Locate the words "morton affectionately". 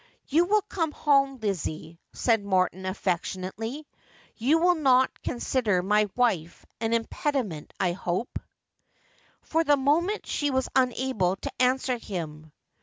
2.43-3.85